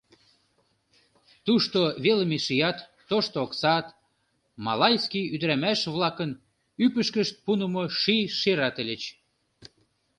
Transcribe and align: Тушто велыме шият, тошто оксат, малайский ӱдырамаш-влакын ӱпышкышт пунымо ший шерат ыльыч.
Тушто 1.45 1.79
велыме 2.03 2.37
шият, 2.45 2.77
тошто 3.09 3.37
оксат, 3.45 3.85
малайский 4.65 5.29
ӱдырамаш-влакын 5.35 6.31
ӱпышкышт 6.85 7.35
пунымо 7.45 7.83
ший 7.99 8.23
шерат 8.39 8.75
ыльыч. 8.83 9.03